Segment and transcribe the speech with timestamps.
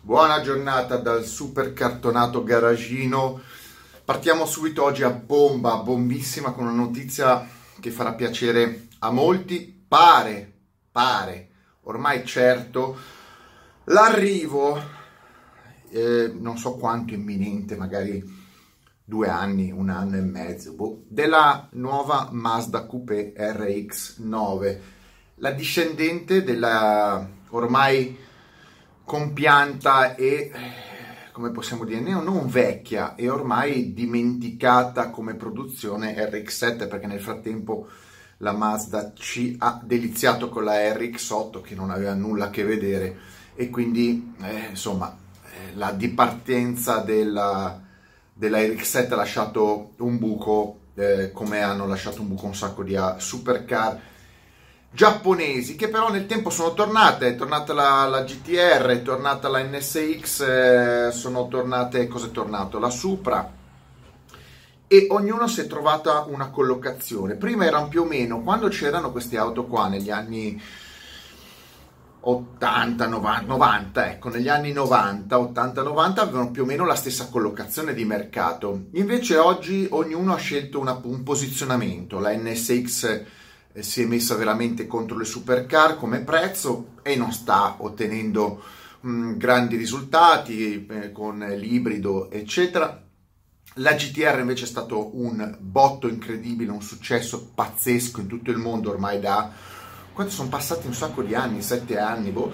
[0.00, 3.40] Buona giornata dal super cartonato garagino.
[4.04, 7.46] Partiamo subito oggi a bomba, bombissima, con una notizia
[7.78, 9.84] che farà piacere a molti.
[9.86, 10.52] Pare,
[10.90, 11.48] pare,
[11.82, 12.96] ormai certo,
[13.84, 14.80] l'arrivo,
[15.90, 18.24] eh, non so quanto imminente, magari
[19.04, 24.78] due anni, un anno e mezzo, boh, della nuova Mazda Coupé RX9,
[25.36, 28.26] la discendente della ormai
[29.08, 30.52] compianta e
[31.32, 37.86] come possiamo dire, non vecchia e ormai dimenticata come produzione RX7 perché nel frattempo
[38.38, 43.16] la Mazda ci ha deliziato con la RX8 che non aveva nulla a che vedere
[43.54, 47.80] e quindi eh, insomma eh, la dipartenza della,
[48.32, 52.98] della RX7 ha lasciato un buco eh, come hanno lasciato un buco un sacco di
[53.16, 54.00] supercar
[54.90, 59.62] giapponesi che però nel tempo sono tornate, è tornata la, la GTR, è tornata la
[59.62, 62.78] NSX, eh, sono tornate, cosa tornato?
[62.78, 63.56] La Supra
[64.90, 67.36] e ognuno si è trovata una collocazione.
[67.36, 70.60] Prima erano più o meno, quando c'erano queste auto qua negli anni
[72.20, 77.28] 80, 90, 90, ecco, negli anni 90, 80, 90 avevano più o meno la stessa
[77.28, 78.86] collocazione di mercato.
[78.92, 83.24] Invece oggi ognuno ha scelto una, un posizionamento, la NSX
[83.82, 88.62] si è messa veramente contro le supercar come prezzo e non sta ottenendo
[89.00, 93.04] mh, mm, grandi risultati eh, con l'ibrido eccetera
[93.74, 98.90] la GTR invece è stato un botto incredibile un successo pazzesco in tutto il mondo
[98.90, 99.50] ormai da
[100.12, 102.52] quanto sono passati un sacco di anni sette anni boh.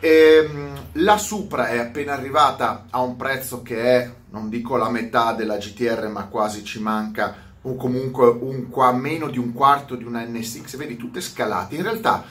[0.00, 4.90] E, ehm, la Supra è appena arrivata a un prezzo che è non dico la
[4.90, 9.94] metà della GTR ma quasi ci manca o comunque un qua meno di un quarto
[9.94, 11.76] di una NSX, vedi tutte scalate.
[11.76, 12.24] In realtà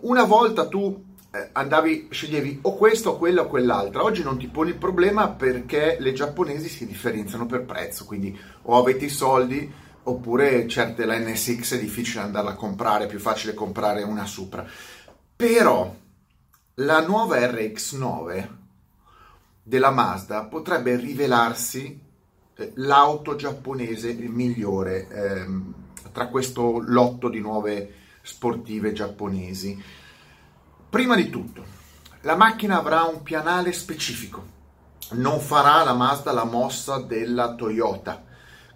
[0.00, 4.02] una volta tu eh, andavi, sceglievi o questo o quella o quell'altra.
[4.02, 8.78] Oggi non ti poni il problema perché le giapponesi si differenziano per prezzo, quindi o
[8.78, 9.70] avete i soldi
[10.04, 14.66] oppure certe la NSX è difficile andarla a comprare, è più facile comprare una Supra.
[15.34, 15.94] Però
[16.76, 18.48] la nuova RX9
[19.62, 21.98] della Mazda potrebbe rivelarsi
[22.74, 25.74] l'auto giapponese migliore ehm,
[26.12, 29.80] tra questo lotto di nuove sportive giapponesi.
[30.88, 31.64] Prima di tutto,
[32.22, 34.44] la macchina avrà un pianale specifico,
[35.12, 38.22] non farà la Mazda la mossa della Toyota,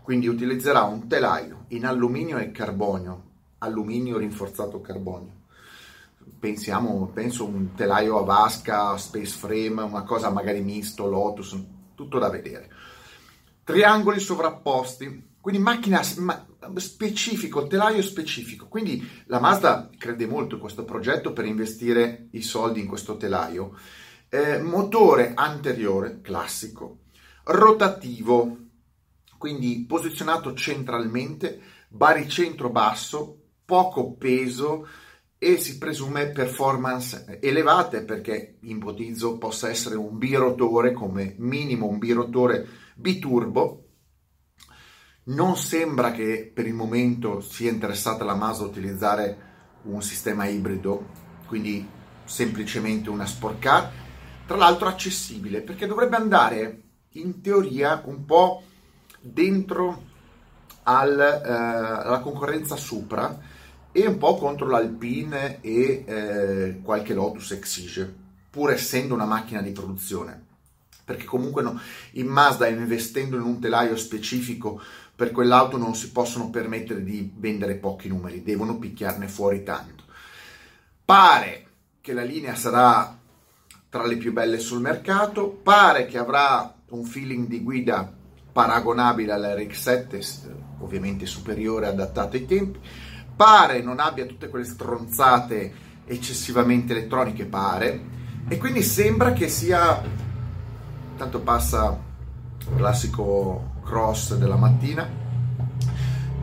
[0.02, 3.22] quindi utilizzerà un telaio in alluminio e carbonio,
[3.58, 5.34] alluminio rinforzato carbonio.
[6.38, 11.56] Pensiamo, penso un telaio a vasca, space frame, una cosa magari misto, Lotus,
[11.94, 12.70] tutto da vedere
[13.66, 16.46] triangoli sovrapposti, quindi macchina ma,
[16.76, 18.68] specifico, telaio specifico.
[18.68, 23.76] Quindi la Mazda crede molto in questo progetto per investire i soldi in questo telaio.
[24.28, 26.98] Eh, motore anteriore, classico,
[27.42, 28.56] rotativo,
[29.36, 34.86] quindi posizionato centralmente, baricentro basso, poco peso
[35.38, 42.84] e si presume performance elevate perché ipotizzo possa essere un birotore come minimo un birotore
[42.96, 43.82] biturbo.
[45.24, 49.44] Non sembra che per il momento sia interessata la Mazda a utilizzare
[49.82, 51.06] un sistema ibrido,
[51.46, 51.86] quindi
[52.24, 53.90] semplicemente una sport car,
[54.46, 58.62] tra l'altro accessibile, perché dovrebbe andare in teoria un po'
[59.20, 60.04] dentro
[60.84, 63.38] al, eh, alla concorrenza Supra
[63.90, 68.14] e un po' contro l'Alpine e eh, qualche Lotus Exige,
[68.48, 70.46] pur essendo una macchina di produzione
[71.06, 71.80] perché comunque no,
[72.14, 74.82] in Mazda investendo in un telaio specifico
[75.14, 80.02] per quell'auto non si possono permettere di vendere pochi numeri, devono picchiarne fuori tanto.
[81.04, 81.66] Pare
[82.00, 83.16] che la linea sarà
[83.88, 88.12] tra le più belle sul mercato, pare che avrà un feeling di guida
[88.52, 90.50] paragonabile alla RX7,
[90.80, 92.80] ovviamente superiore adattato ai tempi,
[93.36, 98.00] pare non abbia tutte quelle stronzate eccessivamente elettroniche, pare,
[98.48, 100.25] e quindi sembra che sia
[101.16, 101.98] tanto passa
[102.58, 105.08] il classico cross della mattina.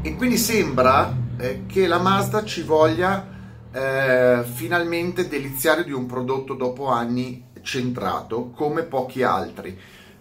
[0.02, 3.26] E quindi sembra eh, che la Mazda ci voglia
[3.72, 9.80] eh, finalmente deliziare di un prodotto dopo anni centrato come pochi altri.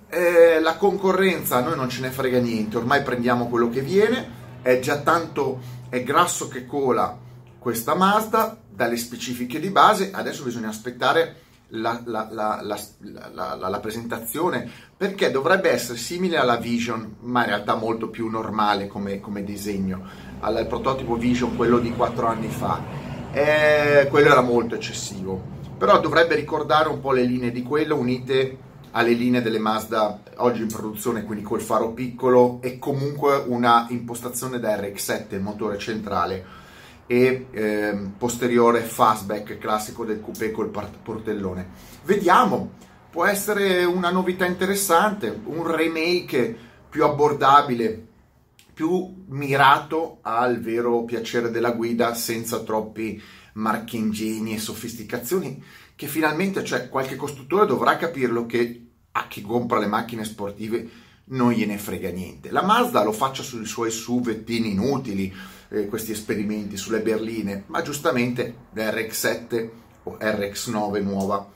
[0.09, 4.41] Eh, la concorrenza a noi non ce ne frega niente, ormai prendiamo quello che viene,
[4.63, 7.19] è già tanto, è grasso che cola
[7.59, 11.37] questa Mazda dalle specifiche di base, adesso bisogna aspettare
[11.75, 18.09] la, la, la, la, presentazione perché dovrebbe essere simile alla Vision, ma in realtà molto
[18.09, 20.03] più normale come, come disegno,
[20.41, 23.11] al prototipo Vision, quello di quattro anni fa.
[23.33, 25.41] E quello era molto eccessivo.
[25.79, 28.59] però dovrebbe ricordare un po' le linee di quello unite
[28.93, 34.61] alle linee delle Mazda oggi in produzione, quindi col faro piccolo e comunque una impostazione
[34.61, 36.61] da RX7, il motore centrale
[37.13, 41.69] e eh, posteriore fastback classico del coupé col portellone.
[42.05, 42.73] Vediamo,
[43.11, 46.57] può essere una novità interessante, un remake
[46.89, 48.07] più abbordabile,
[48.73, 53.23] più mirato al vero piacere della guida senza troppi
[53.55, 55.63] marchingegni e sofisticazioni
[55.95, 60.89] che finalmente cioè, qualche costruttore dovrà capirlo che a chi compra le macchine sportive
[61.33, 62.51] non gliene frega niente.
[62.51, 65.33] La Mazda lo faccia sui suoi SUV inutili,
[65.69, 69.69] eh, questi esperimenti sulle berline, ma giustamente l'RX7
[70.05, 71.51] o RX9 nuova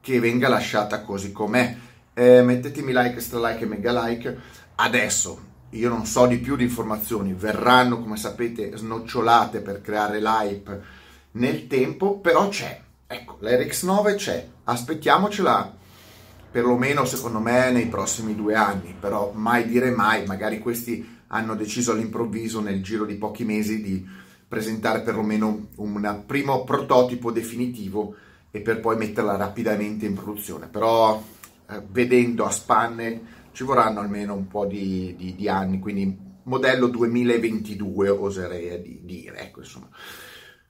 [0.00, 1.76] che venga lasciata così com'è.
[2.14, 4.38] Eh, mettetemi like, extra like e mega like.
[4.76, 10.82] Adesso io non so di più di informazioni, verranno come sapete snocciolate per creare l'hype
[11.32, 12.80] nel tempo, però c'è.
[13.06, 15.78] Ecco, l'RX9 c'è, aspettiamocela
[16.50, 21.92] perlomeno secondo me nei prossimi due anni, però mai dire mai, magari questi hanno deciso
[21.92, 24.04] all'improvviso nel giro di pochi mesi di
[24.48, 28.16] presentare perlomeno un primo prototipo definitivo
[28.50, 31.22] e per poi metterla rapidamente in produzione, però
[31.68, 36.88] eh, vedendo a spanne ci vorranno almeno un po' di, di, di anni, quindi modello
[36.88, 39.88] 2022 oserei di dire, ecco insomma.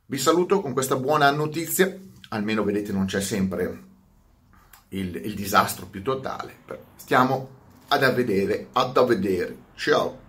[0.04, 1.96] Vi saluto con questa buona notizia,
[2.30, 3.89] almeno vedete non c'è sempre
[4.90, 6.54] il, il disastro più totale,
[6.96, 7.48] stiamo
[7.88, 9.04] ad a vedere, ad a
[9.74, 10.19] ciao!